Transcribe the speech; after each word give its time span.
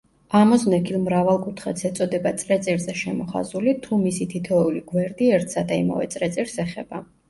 ამოზნექილ 0.37 0.97
მრავალკუთხედს 1.03 1.85
ეწოდება 1.91 2.33
წრეწირზე 2.41 2.97
შემოხაზული, 3.03 3.77
თუ 3.87 4.03
მისი 4.09 4.31
თითოეული 4.35 4.85
გვერდი 4.93 5.33
ერთსა 5.41 5.69
და 5.73 5.83
იმავე 5.87 6.15
წრეწირს 6.19 6.63
ეხება. 6.71 7.09